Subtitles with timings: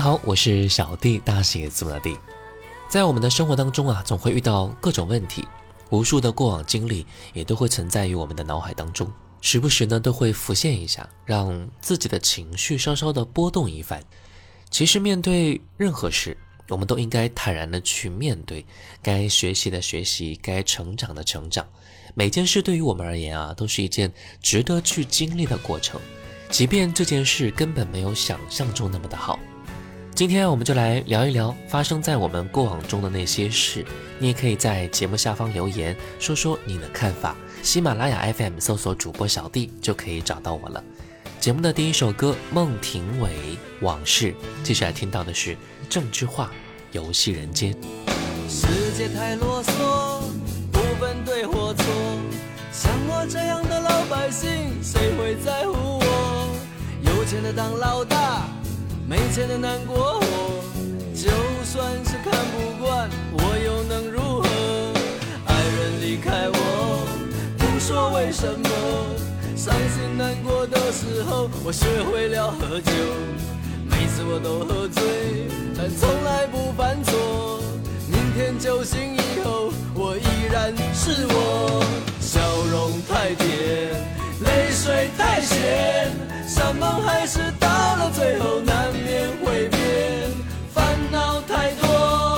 [0.00, 2.16] 好，我是小弟，大写字母的弟。
[2.88, 5.46] 在我们的生活当中啊，总会遇到各种问题，
[5.90, 9.12] 无数的过往经历也都会存在于我们的脑海当中，
[9.42, 14.02] 时不时呢都会浮现一下，让自己的情绪稍稍的波动一番。
[14.70, 16.34] 其实面对任何事，
[16.70, 18.64] 我们都应该坦然的去面对，
[19.02, 21.66] 该学习的学习，该成长的成长。
[22.14, 24.10] 每件事对于我们而言啊，都是一件
[24.40, 26.00] 值得去经历的过程，
[26.48, 29.38] 即便这件事根本没有想象中那么的好。
[30.20, 33.82] 今天我们就来聊一聊发生在我们过往中的那些事。
[34.18, 37.34] 你也可以在节目下方留言，说说你的看法。
[37.62, 40.84] 喜马拉雅 FM 搜索主播小弟就可以找到我了。
[41.40, 43.30] 节目的第一首歌，孟庭苇
[43.80, 44.32] 《往事》。
[44.62, 45.56] 接下来听到的是
[45.88, 46.48] 郑智化
[46.92, 47.72] 《游戏人间》。
[48.46, 48.66] 世
[48.98, 50.20] 界太啰嗦，
[50.70, 51.84] 不分对或错。
[52.70, 54.50] 像我这样的老百姓，
[54.82, 56.54] 谁会在乎我？
[57.06, 58.46] 有钱的当老大，
[59.10, 60.62] 没钱的难过活。
[61.12, 61.28] 就
[61.64, 64.48] 算是看不惯，我又能如何？
[65.46, 67.04] 爱人离开我，
[67.58, 68.70] 不说为什么。
[69.56, 72.92] 伤心难过的时候，我学会了喝酒。
[73.90, 75.02] 每次我都喝醉，
[75.76, 77.60] 但从来不犯错。
[78.06, 80.22] 明天酒醒以后，我依
[80.52, 81.84] 然是我。
[82.20, 82.40] 笑
[82.70, 83.90] 容太甜，
[84.44, 86.12] 泪水太咸，
[86.46, 87.40] 山盟海誓
[88.20, 89.80] 最后难免会变。
[90.74, 92.29] 烦恼太多，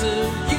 [0.00, 0.49] 子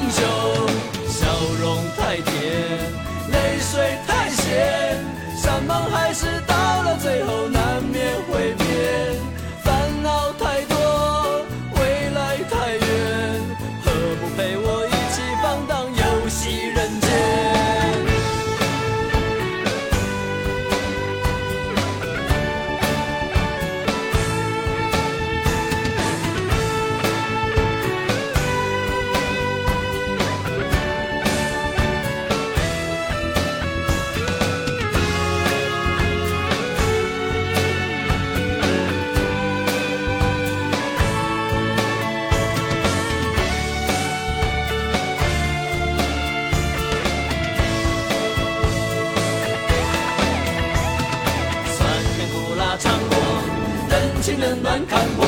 [54.41, 55.23] 冷暖看破。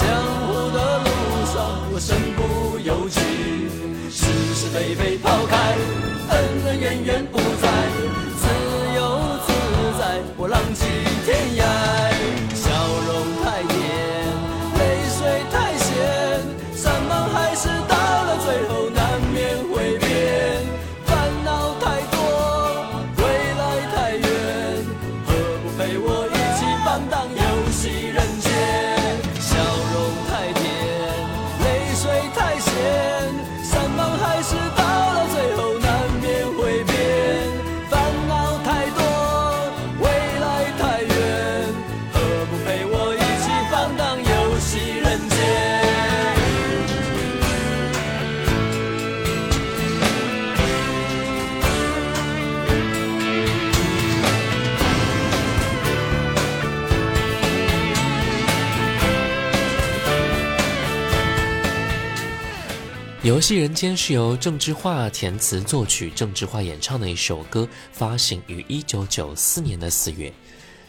[0.00, 0.02] 江
[0.48, 1.06] 湖的路
[1.52, 1.60] 上，
[1.92, 3.20] 我身不由己，
[4.08, 5.76] 是是非非抛开，
[6.30, 7.26] 恩恩怨怨
[63.22, 70.32] 游戏人间是由郑智化填词作曲，郑智化演唱的一首歌，发行于一九九四年的四月。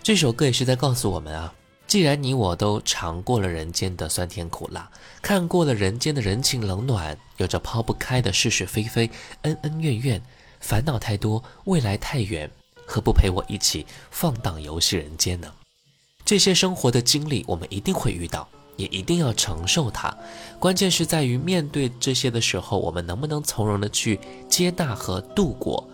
[0.02, 1.54] 这首歌也是在告诉我们啊，
[1.88, 4.90] 既然你我都尝过了人间的酸甜苦辣，
[5.22, 9.10] 看过了人间的人情冷暖，有着抛不开的是是非非、
[9.42, 10.22] 恩恩怨怨，
[10.62, 12.50] 烦恼太多，未来太远，
[12.86, 15.52] 何不陪我一起放荡游戏人间呢？
[16.24, 18.48] 这些生活的经历，我们一定会遇到。
[18.76, 20.16] 也一定要承受它。
[20.60, 25.88] 关键是在于面对这些的时候，我们能不能从容的去接纳和度过。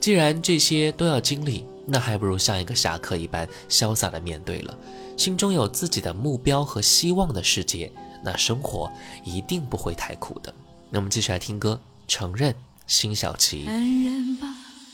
[0.00, 4.76] 既然这些都要经历，那还不如像一个侠客一般潇洒的面对了。
[5.16, 7.92] 心中有自己的目标和希望的世界，
[8.24, 8.90] 那生活
[9.24, 10.52] 一定不会太苦的。
[10.90, 12.54] 那我们继续来听歌，承认
[12.86, 13.64] 辛晓琪。
[13.64, 14.48] 承认吧，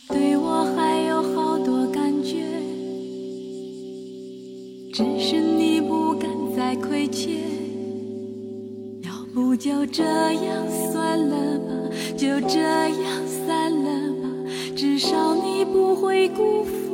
[0.09, 2.45] 对我还有好多感觉，
[4.93, 6.28] 只是你不敢
[6.59, 7.39] 在亏欠。
[9.05, 11.73] 要不就这样算了吧，
[12.17, 14.29] 就这样散了吧，
[14.75, 16.88] 至少你不会辜负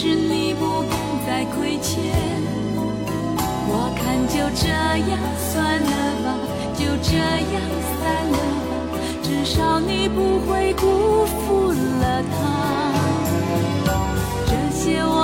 [0.00, 0.92] 是你不敢
[1.26, 1.98] 再亏欠。
[3.66, 4.68] 我看就这
[5.10, 5.18] 样
[5.50, 5.90] 算了
[6.22, 6.26] 吧，
[6.78, 7.58] 就这样
[7.98, 7.98] 散
[8.30, 8.38] 了
[8.92, 12.30] 吧，至少你不会辜负了他。
[14.46, 15.17] 这些我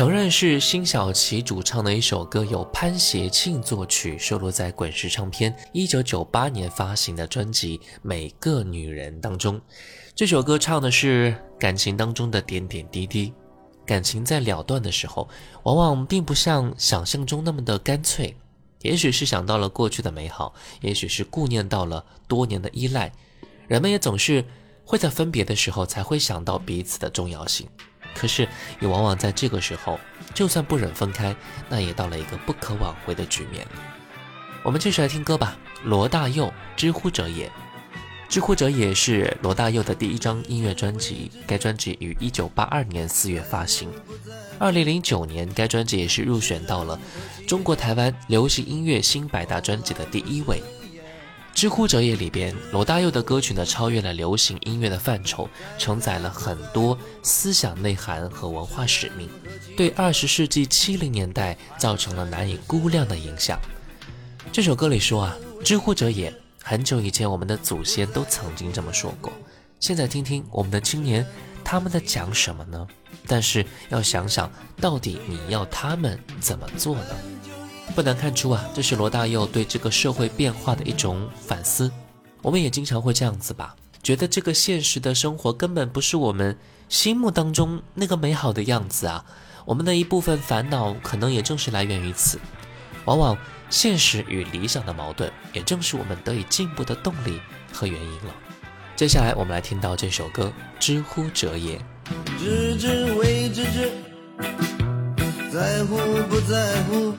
[0.00, 9.60] 承认是辛晓琪主唱的一首歌，由潘协庆作曲，收录在滚石唱片一九九八年发行的专辑《每个女人》当中。
[10.14, 13.34] 这首歌唱的是感情当中的点点滴滴。
[13.84, 15.28] 感情在了断的时候，
[15.64, 18.34] 往往并不像想象中那么的干脆。
[18.80, 23.12] 也许是想到了过去的美好，也许是顾念到了多年的依赖。
[23.68, 24.46] 人们也总是
[24.82, 27.68] 会在分别的时候才会想到彼此的重要性。
[28.14, 28.48] 可是，
[28.80, 29.98] 也往往在这个时候，
[30.34, 31.34] 就算不忍分开，
[31.68, 33.66] 那也到了一个不可挽回的局面。
[34.62, 37.46] 我们继续来听歌吧，罗大佑《知乎者也》。
[38.28, 43.90] 《知乎者也》是罗大佑的第一张音乐专辑，该专辑于一九八二年四月发行。
[44.58, 47.00] 二零零九年，该专辑也是入选到了
[47.48, 50.62] 中国台湾流行音乐新百大专辑的第一位。
[51.52, 59.28] 知乎者也里边，罗大佑的歌曲呢，超越了流行音乐的范畴，承载了很多思想内涵和文化使命，
[59.76, 63.58] 对二十世纪七零年代造成了难以估量的影响。
[64.50, 69.30] 这首歌里说啊，知乎者也，很久以前我们的祖先都曾经这么说过。
[69.80, 71.26] 现在听听我们的青年，
[71.62, 72.86] 他们在讲什么呢？
[73.26, 77.16] 但是要想想到底你要他们怎么做呢？
[78.00, 81.92] 不难看出啊，这是罗大佑对这个社会变化的一种反思。
[82.40, 86.56] 我们也经常会这样子吧，觉得这个现实的生活根本不是我们
[86.88, 89.22] 心目当中那个美好的样子啊。
[89.66, 92.40] 我们的一部分烦恼，可能也正是来源于此。
[93.04, 93.36] 往往
[93.68, 97.38] 现实与理想的矛盾，也正是我们得以进步的动力
[97.70, 98.34] 和原因了。
[98.96, 100.44] 接下来我们来听到这首歌
[100.78, 101.76] 《知乎者也》。
[102.38, 103.92] 知之为知之，
[105.52, 105.98] 在乎
[106.30, 107.12] 不在乎，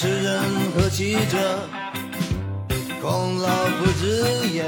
[0.00, 0.40] 是人
[0.76, 1.58] 何其者？
[3.02, 3.48] 孔老
[3.80, 4.22] 不知
[4.54, 4.62] 也。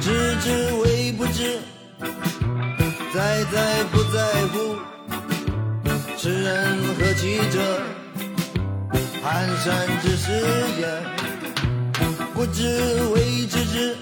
[0.00, 1.60] 知之为不知，
[3.12, 4.78] 在在不在乎，
[6.16, 7.82] 是人何其者？
[9.22, 10.40] 寒山之始
[10.80, 10.88] 也。
[12.32, 13.94] 不知为知之，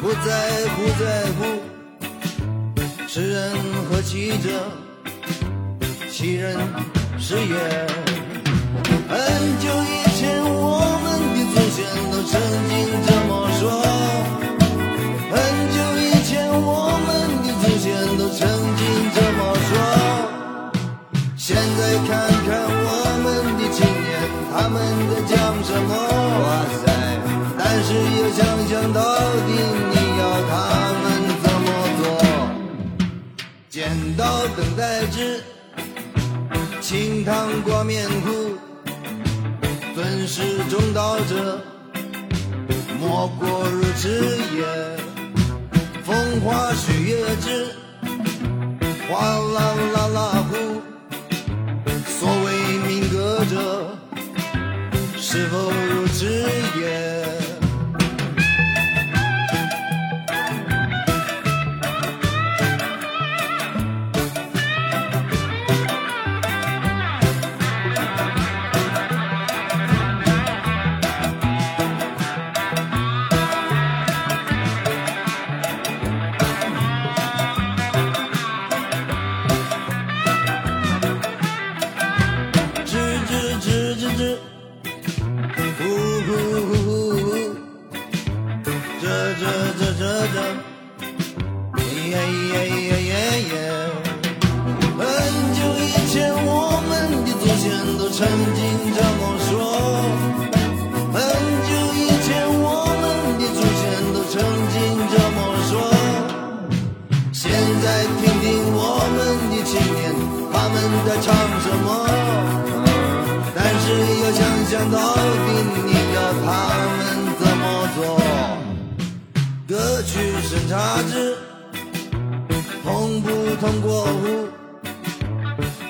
[0.00, 1.42] 不在不在乎。
[3.08, 3.50] 是人
[3.90, 4.48] 何其者？
[6.08, 6.56] 其人
[7.18, 8.23] 是也。
[9.08, 9.12] 很
[9.60, 12.32] 久以前，我们的祖先都曾
[12.68, 12.72] 经
[13.06, 13.62] 这么说。
[15.30, 15.34] 很
[15.74, 16.66] 久以前，我
[17.04, 17.08] 们
[17.44, 18.40] 的祖先都曾
[18.76, 18.82] 经
[19.14, 19.70] 这么说。
[21.36, 22.08] 现在看
[22.46, 22.88] 看我
[23.22, 23.26] 们
[23.58, 24.08] 的青年，
[24.50, 24.74] 他们
[25.10, 25.90] 在讲什么？
[26.42, 26.46] 哇
[26.80, 26.84] 塞，
[27.58, 28.98] 但是又想一想到
[29.44, 29.52] 底
[29.92, 30.52] 你要他
[31.02, 31.04] 们
[31.42, 31.66] 怎么
[31.98, 32.02] 做？
[33.68, 33.76] 剪
[34.16, 34.22] 刀
[34.56, 35.42] 等待纸，
[36.80, 38.43] 清汤挂面糊。
[40.26, 41.60] 是中道者，
[42.98, 44.08] 莫过如此
[44.56, 44.64] 也。
[46.02, 47.66] 风花雪月之，
[49.08, 50.80] 哗啦啦啦呼。
[52.06, 53.96] 所谓民歌者，
[55.18, 56.24] 是否如此
[56.80, 57.13] 也？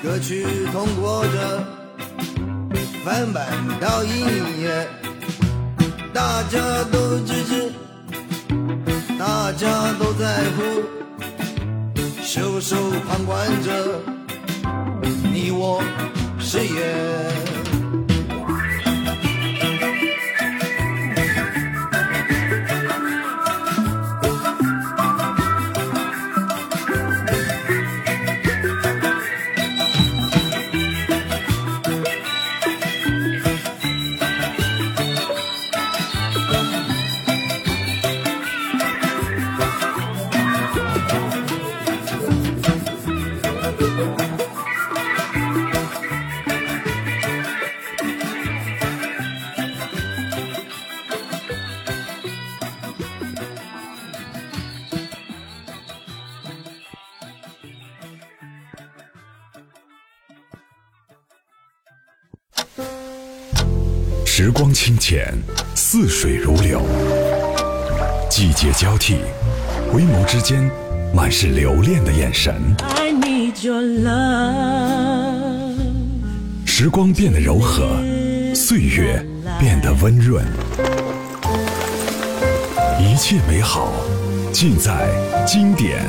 [0.05, 1.65] 歌曲通过着，
[3.03, 3.47] 翻版
[3.81, 4.87] 到一页，
[6.13, 7.73] 大家都支持，
[9.19, 10.63] 大家都在乎。
[12.23, 12.77] 袖手
[13.09, 13.73] 旁观着，
[15.33, 15.83] 你我
[16.39, 17.44] 谁也？
[64.85, 65.33] 清浅，
[65.75, 66.79] 似水如流；
[68.29, 69.17] 季节交替，
[69.91, 70.71] 回眸之间
[71.11, 72.55] 满是留恋的眼神。
[76.67, 77.97] 时光变得柔和，
[78.55, 79.25] 岁月
[79.59, 80.45] 变得温润，
[83.01, 83.91] 一切美好
[84.53, 85.09] 尽在
[85.47, 86.05] 经典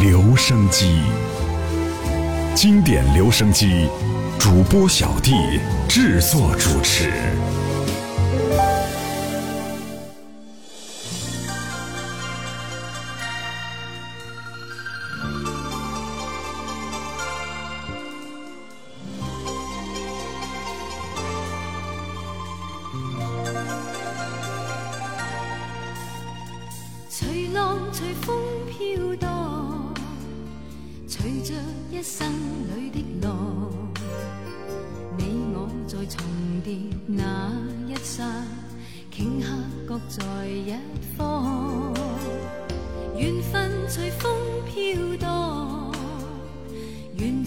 [0.00, 1.00] 留声机。
[2.54, 3.88] 经典留声机，
[4.38, 5.32] 主播小弟
[5.88, 7.10] 制作主持。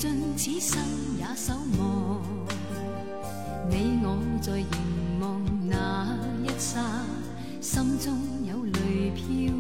[0.01, 0.81] 尽此生
[1.19, 2.19] 也守望。
[3.69, 6.81] 你我在凝望那一刹，
[7.61, 9.53] 心中有泪飘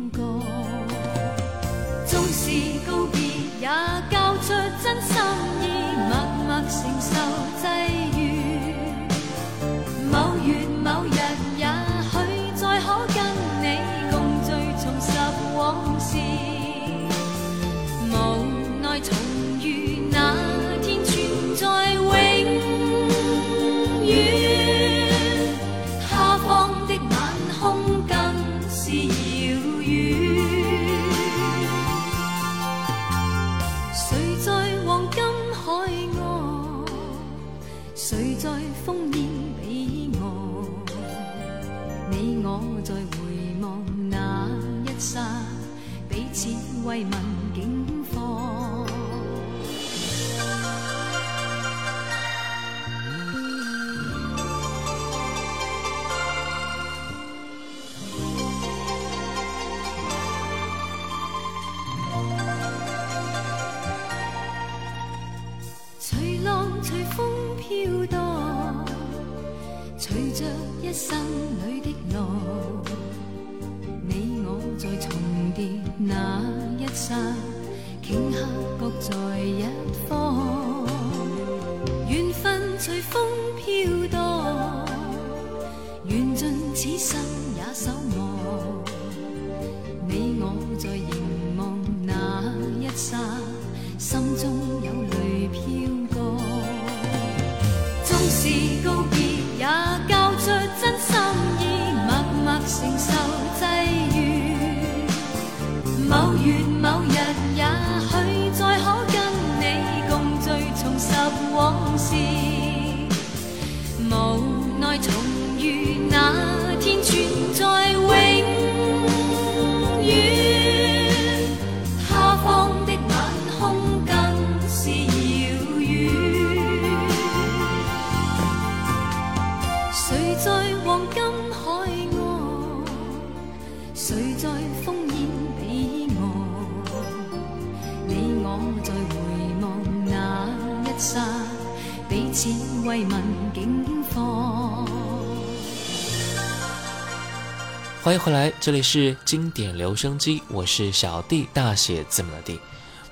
[148.11, 152.59] 欢迎回来，这里是经典留声机，我是小弟，大写字母的弟。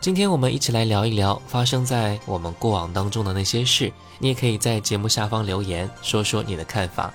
[0.02, 3.90] 今天我们一起来聊一聊发生在我们过往当中的那些事。
[4.18, 7.14] 你也可以在节目下方留言，说说你的看法。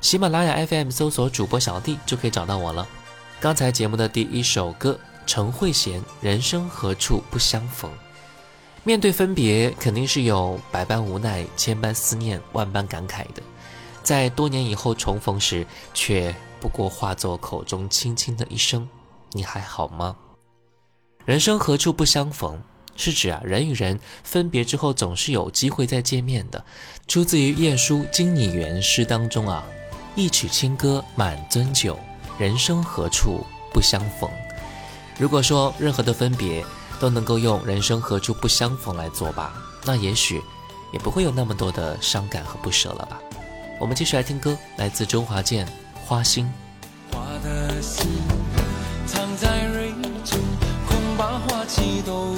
[0.00, 2.86] 喜马拉雅 FM 搜索主播小弟就可以找到我了。
[3.40, 7.90] 刚才节目的第一首歌，陈慧娴《人生何处不相逢》。
[8.84, 13.42] 面对分别，肯定是有百般无奈、千般思念、万般感慨的。
[14.04, 16.32] 在多年以后重逢时，却
[16.64, 18.88] 不过化作口中轻轻的一声
[19.32, 20.16] ：“你还好吗？”
[21.26, 22.58] 人生何处不相逢，
[22.96, 26.64] 是指啊人与人分别之后总是有机会再见面的。
[27.06, 29.62] 出自于晏殊《经拟园》诗当中啊，
[30.16, 31.98] 一曲清歌满樽酒，
[32.38, 34.30] 人生何处不相逢。
[35.18, 36.64] 如果说任何的分别
[36.98, 39.52] 都能够用“人生何处不相逢”来做吧，
[39.84, 40.42] 那也许
[40.94, 43.20] 也不会有那么多的伤感和不舍了吧。
[43.78, 45.66] 我们继续来听歌，来自周华健
[46.06, 46.46] 《花心》。
[47.16, 48.06] 花的心
[49.06, 49.90] 藏在蕊
[50.24, 50.38] 中，
[50.86, 52.33] 恐把花期都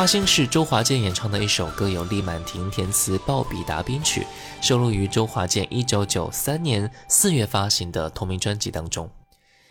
[0.00, 4.26] 花心是周华健演唱的一首歌，由李满婷填词，鲍比达编曲，
[4.62, 9.10] 收录于周华健1993年4月发行的同名专辑当中。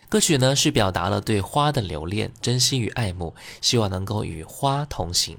[0.07, 5.35] 歌曲呢是表达了对花的留恋、珍惜与爱慕，希望能够与花同行。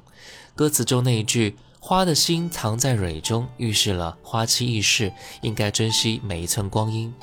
[0.57, 7.15] 歌词中那一句“花的心藏在蕊中”，预示了花期易逝，应该珍惜每一寸光阴。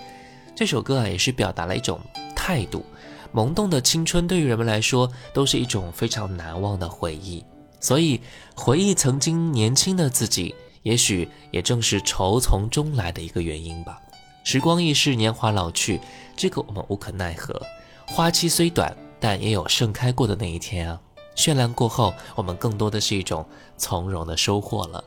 [0.55, 1.99] 这首歌啊，也是表达了一种
[2.33, 2.85] 态度。
[3.33, 7.43] 萌动的青春对于人们来说，都是一种非常难忘的回忆。
[7.87, 8.19] 所以，
[8.53, 14.01] 回忆曾经年轻的自己，也许也正是愁从中来的一个原因吧。
[14.43, 16.01] 时光易逝，年华老去，
[16.35, 17.61] 这个我们无可奈何。
[18.05, 20.99] 花期虽短，但也有盛开过的那一天啊。
[21.37, 23.47] 绚烂过后，我们更多的是一种
[23.77, 25.01] 从容的收获了。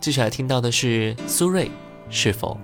[0.00, 1.68] 接下来听到的是苏芮，
[2.08, 2.56] 是否？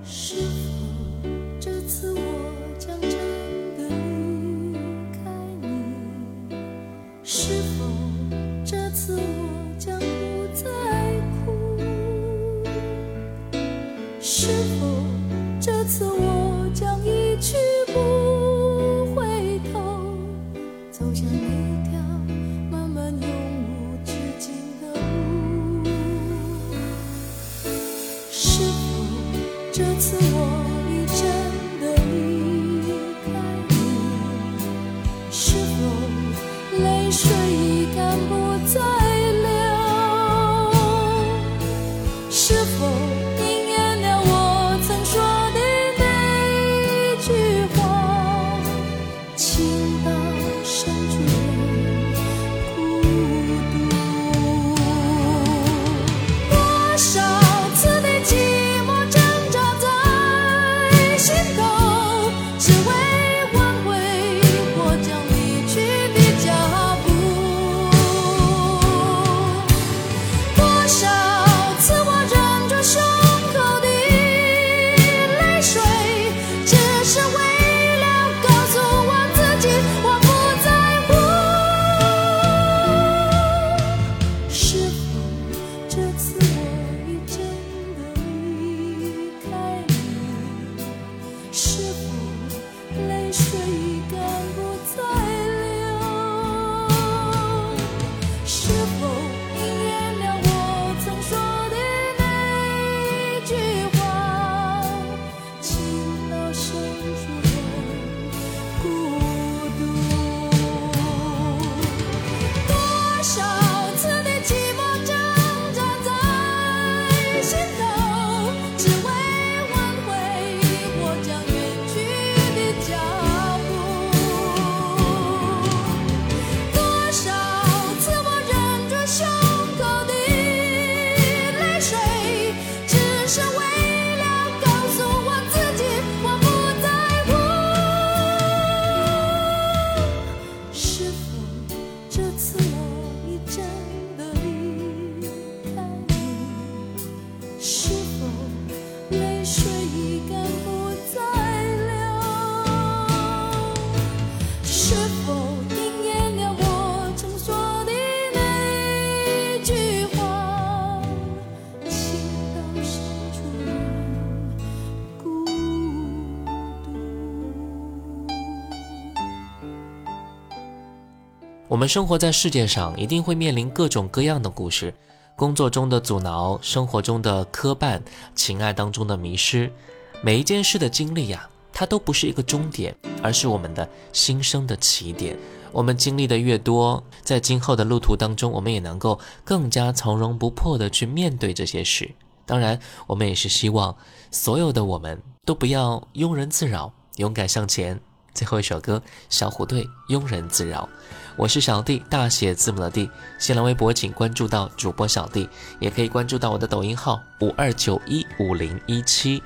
[171.79, 174.93] 我们生活在世界上，一定会面临各种各样的故事：
[175.37, 178.03] 工作中的阻挠，生活中的磕绊，
[178.35, 179.73] 情爱当中的迷失。
[180.21, 185.39] 每一件事的经历呀、它都不是一个终点，而是我们的新生的起点。
[185.71, 192.11] 我们经历的越多，在今后的路途当中，我们也能够更加从容不迫地去面对这些事。
[192.45, 193.97] 当然，我们也是希望
[194.33, 198.01] 所有的我们都不要庸人自扰，勇敢向前。
[198.39, 199.83] 最后一首歌，小虎队
[200.15, 200.89] 《庸人自扰》。
[201.35, 203.11] 我是小弟，大写字母的弟。
[203.37, 205.49] 新浪微博请关注到主播小弟，
[205.81, 209.43] 也可以关注到我的抖音号五二九一五零一七。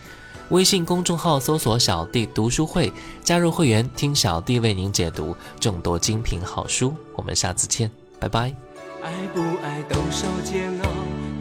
[0.51, 2.93] 微信公众号搜索“小弟读书会”，
[3.25, 6.95] 加入会员，听小弟为您解读众多精品好书。
[7.17, 8.55] 我们下次见，拜拜。
[9.03, 10.89] 爱不爱都受煎熬，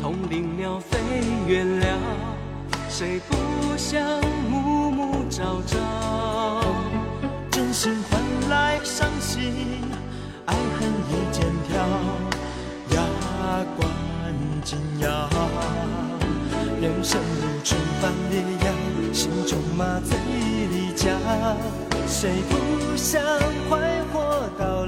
[0.02, 0.98] 同林鸟飞
[1.48, 1.98] 远了，
[2.90, 3.36] 谁不
[3.76, 4.02] 想
[4.50, 6.01] 暮暮朝朝？
[7.72, 9.82] 真心换来伤心，
[10.46, 11.80] 爱恨一肩挑，
[12.90, 12.98] 牙
[13.78, 13.90] 关
[14.62, 15.08] 紧咬。
[16.82, 20.18] 人生如春帆烈阳，心中马贼
[20.70, 21.16] 离家，
[22.08, 23.22] 谁不想
[23.70, 24.81] 快活到